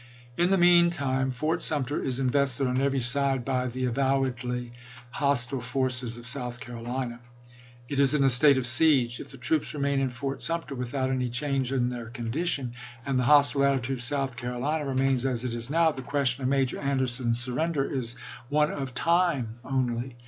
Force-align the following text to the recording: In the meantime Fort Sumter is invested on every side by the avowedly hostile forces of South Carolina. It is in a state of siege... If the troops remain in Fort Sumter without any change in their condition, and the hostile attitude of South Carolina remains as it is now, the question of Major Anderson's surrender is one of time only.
In 0.35 0.49
the 0.49 0.57
meantime 0.57 1.29
Fort 1.29 1.61
Sumter 1.61 2.01
is 2.03 2.19
invested 2.19 2.65
on 2.65 2.81
every 2.81 2.99
side 3.01 3.45
by 3.45 3.67
the 3.67 3.85
avowedly 3.85 4.71
hostile 5.11 5.61
forces 5.61 6.17
of 6.17 6.25
South 6.25 6.59
Carolina. 6.59 7.19
It 7.87 7.99
is 7.99 8.15
in 8.15 8.23
a 8.23 8.27
state 8.29 8.57
of 8.57 8.65
siege... 8.65 9.19
If 9.19 9.29
the 9.29 9.37
troops 9.37 9.75
remain 9.75 9.99
in 9.99 10.09
Fort 10.09 10.41
Sumter 10.41 10.73
without 10.73 11.11
any 11.11 11.29
change 11.29 11.71
in 11.71 11.89
their 11.89 12.09
condition, 12.09 12.73
and 13.05 13.19
the 13.19 13.25
hostile 13.29 13.63
attitude 13.63 13.99
of 13.99 14.03
South 14.03 14.37
Carolina 14.37 14.85
remains 14.85 15.23
as 15.23 15.45
it 15.45 15.53
is 15.53 15.69
now, 15.69 15.91
the 15.91 16.01
question 16.01 16.41
of 16.43 16.49
Major 16.49 16.79
Anderson's 16.79 17.39
surrender 17.39 17.83
is 17.85 18.15
one 18.49 18.71
of 18.71 18.95
time 18.95 19.59
only. 19.63 20.15